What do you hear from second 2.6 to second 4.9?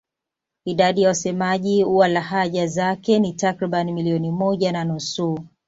zake ni takriban milioni moja na